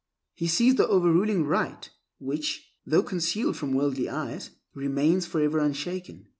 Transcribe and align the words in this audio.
He 0.33 0.47
sees 0.47 0.73
the 0.77 0.87
overruling 0.87 1.45
Right 1.45 1.87
which, 2.17 2.71
though 2.87 3.03
concealed 3.03 3.55
from 3.55 3.75
worldly 3.75 4.09
eyes, 4.09 4.49
remains 4.73 5.27
forever 5.27 5.59
unshaken. 5.59 6.27